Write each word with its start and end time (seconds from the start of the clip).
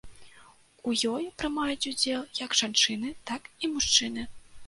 У 0.91 0.93
ёй 1.15 1.27
прымаюць 1.41 1.89
удзел 1.91 2.23
як 2.45 2.57
жанчыны, 2.61 3.13
так 3.33 3.41
і 3.67 3.73
мужчыны. 3.77 4.21